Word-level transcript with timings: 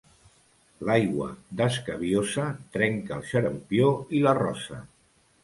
L'aigua 0.87 1.27
d'escabiosa 1.59 2.47
trenca 2.79 3.15
el 3.19 3.23
xarampió 3.35 3.93
i 4.21 4.25
la 4.27 4.35
rosa. 4.43 4.83